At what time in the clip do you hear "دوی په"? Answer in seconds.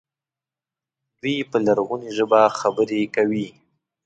1.21-1.57